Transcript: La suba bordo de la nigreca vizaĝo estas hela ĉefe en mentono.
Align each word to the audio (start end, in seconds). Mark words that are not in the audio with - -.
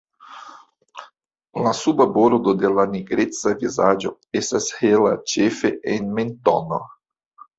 La 1.65 1.73
suba 1.79 2.07
bordo 2.15 2.53
de 2.63 2.71
la 2.79 2.85
nigreca 2.95 3.53
vizaĝo 3.63 4.13
estas 4.41 4.69
hela 4.79 5.13
ĉefe 5.35 5.71
en 5.97 6.09
mentono. 6.21 6.81